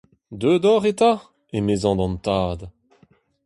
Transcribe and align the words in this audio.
Deuet 0.39 0.65
oc'h 0.73 0.87
eta? 0.91 1.11
emezañ 1.57 1.95
d'an 1.97 2.15
tad. 2.25 2.59